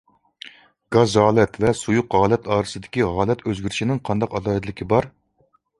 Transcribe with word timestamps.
گاز 0.95 1.13
ھالەت 1.23 1.59
ۋە 1.65 1.75
سۇيۇق 1.81 2.17
ھالەت 2.23 2.51
ئارىسىدىكى 2.57 3.07
ھالەت 3.21 3.45
ئۆزگىرىشىنىڭ 3.49 4.05
قانداق 4.11 4.39
ئالاھىدىلىكى 4.39 4.93
بار؟ 4.95 5.15